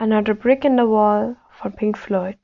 Another 0.00 0.32
Brick 0.32 0.64
in 0.64 0.76
the 0.76 0.88
Wall 0.88 1.34
von 1.50 1.72
Pink 1.72 1.98
Floyd. 1.98 2.38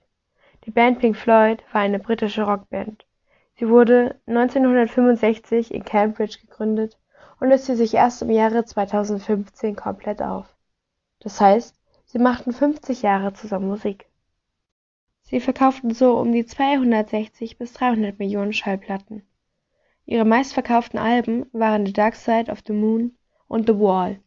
Die 0.65 0.73
Band 0.73 0.99
Pink 0.99 1.17
Floyd 1.17 1.63
war 1.71 1.83
eine 1.83 2.01
britische 2.01 2.43
Rockband. 2.43 3.07
Sie 3.55 3.69
wurde 3.69 4.21
1965 4.27 5.73
in 5.73 5.85
Cambridge 5.85 6.39
gegründet 6.41 6.99
und 7.39 7.51
löste 7.51 7.77
sich 7.77 7.95
erst 7.95 8.23
im 8.23 8.31
Jahre 8.31 8.65
2015 8.65 9.77
komplett 9.77 10.21
auf. 10.21 10.53
Das 11.21 11.41
heißt, 11.41 11.79
sie 12.07 12.19
machten 12.19 12.53
50 12.53 13.03
Jahre 13.03 13.35
zusammen 13.35 13.69
Musik. 13.69 14.07
Sie 15.23 15.39
verkauften 15.39 15.95
so 15.95 16.19
um 16.19 16.33
die 16.33 16.47
260 16.47 17.57
bis 17.57 17.73
300 17.75 18.19
Millionen 18.19 18.53
Schallplatten. 18.53 19.23
Ihre 20.07 20.25
meistverkauften 20.25 20.99
Alben 20.99 21.47
waren 21.53 21.87
The 21.87 21.93
Dark 21.93 22.17
Side 22.17 22.51
of 22.51 22.65
the 22.67 22.73
Moon 22.73 23.17
und 23.47 23.69
The 23.69 23.79
Wall. 23.79 24.19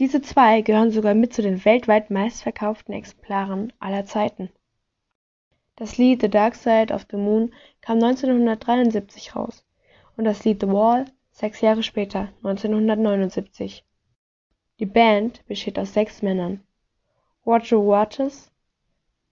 Diese 0.00 0.20
zwei 0.20 0.60
gehören 0.62 0.90
sogar 0.90 1.14
mit 1.14 1.32
zu 1.32 1.40
den 1.40 1.64
weltweit 1.64 2.10
meistverkauften 2.10 2.92
Exemplaren 2.92 3.72
aller 3.78 4.04
Zeiten. 4.04 4.50
Das 5.76 5.98
Lied 5.98 6.20
The 6.20 6.28
Dark 6.28 6.56
Side 6.56 6.92
of 6.92 7.06
the 7.10 7.16
Moon 7.16 7.54
kam 7.80 8.02
1973 8.02 9.36
raus 9.36 9.64
und 10.16 10.24
das 10.24 10.44
Lied 10.44 10.60
The 10.60 10.68
Wall 10.68 11.04
sechs 11.30 11.60
Jahre 11.60 11.84
später, 11.84 12.32
1979. 12.42 13.84
Die 14.80 14.86
Band 14.86 15.46
besteht 15.46 15.78
aus 15.78 15.94
sechs 15.94 16.22
Männern: 16.22 16.64
Roger 17.46 17.78
Waters, 17.78 18.50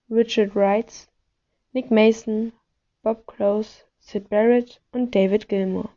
Richard 0.09 0.55
Wright, 0.55 1.09
Nick 1.73 1.91
Mason, 1.91 2.53
Bob 3.03 3.27
Close, 3.27 3.85
Syd 3.99 4.29
Barrett 4.29 4.81
und 4.93 5.13
David 5.13 5.49
Gilmour. 5.49 5.91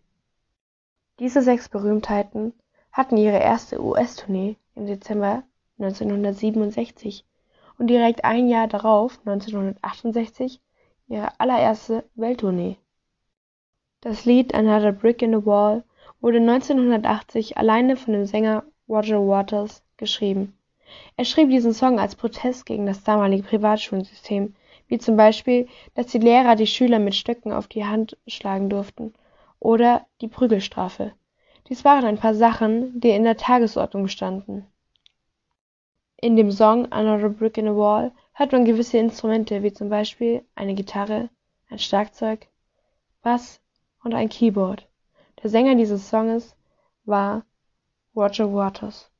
Diese 1.19 1.43
sechs 1.43 1.69
Berühmtheiten 1.69 2.53
hatten 2.95 3.17
ihre 3.17 3.39
erste 3.39 3.83
US-Tournee 3.83 4.55
im 4.73 4.85
Dezember 4.85 5.43
1967 5.79 7.25
und 7.77 7.87
direkt 7.87 8.23
ein 8.23 8.47
Jahr 8.47 8.69
darauf, 8.69 9.19
1968, 9.25 10.61
ihre 11.09 11.37
allererste 11.37 12.05
Welttournee. 12.15 12.77
Das 13.99 14.23
Lied 14.23 14.55
Another 14.55 14.93
Brick 14.93 15.21
in 15.21 15.37
the 15.37 15.45
Wall 15.45 15.83
wurde 16.21 16.37
1980 16.37 17.57
alleine 17.57 17.97
von 17.97 18.13
dem 18.13 18.25
Sänger 18.25 18.63
Roger 18.87 19.27
Waters 19.27 19.83
geschrieben. 19.97 20.57
Er 21.17 21.25
schrieb 21.25 21.49
diesen 21.49 21.73
Song 21.73 21.99
als 21.99 22.15
Protest 22.15 22.65
gegen 22.65 22.85
das 22.85 23.03
damalige 23.03 23.43
Privatschulsystem, 23.43 24.55
wie 24.87 24.99
zum 24.99 25.17
Beispiel, 25.17 25.67
dass 25.95 26.07
die 26.07 26.19
Lehrer 26.19 26.55
die 26.55 26.65
Schüler 26.65 26.99
mit 26.99 27.15
Stöcken 27.15 27.51
auf 27.51 27.67
die 27.67 27.83
Hand 27.83 28.17
schlagen 28.25 28.69
durften 28.69 29.13
oder 29.59 30.05
die 30.21 30.29
Prügelstrafe. 30.29 31.11
Dies 31.67 31.83
waren 31.83 32.05
ein 32.05 32.19
paar 32.19 32.35
Sachen, 32.35 32.99
die 32.99 33.09
in 33.09 33.23
der 33.23 33.37
Tagesordnung 33.37 34.07
standen. 34.07 34.67
In 36.17 36.35
dem 36.35 36.51
Song 36.51 36.91
Another 36.91 37.29
Brick 37.29 37.57
in 37.57 37.65
the 37.65 37.75
Wall 37.75 38.11
hört 38.33 38.51
man 38.51 38.65
gewisse 38.65 38.97
Instrumente 38.97 39.63
wie 39.63 39.73
zum 39.73 39.89
Beispiel 39.89 40.45
eine 40.55 40.75
Gitarre, 40.75 41.29
ein 41.69 41.79
Schlagzeug, 41.79 42.47
Bass 43.21 43.61
und 44.03 44.13
ein 44.13 44.29
Keyboard. 44.29 44.87
Der 45.41 45.49
Sänger 45.49 45.75
dieses 45.75 46.09
Songs 46.09 46.55
war 47.03 47.45
Roger 48.15 48.53
Waters 48.53 49.11